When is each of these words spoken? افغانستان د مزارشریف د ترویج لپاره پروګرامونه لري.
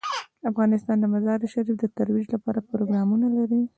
افغانستان 0.49 0.97
د 0.99 1.05
مزارشریف 1.13 1.67
د 1.79 1.85
ترویج 1.97 2.25
لپاره 2.35 2.59
پروګرامونه 2.69 3.27
لري. 3.37 3.61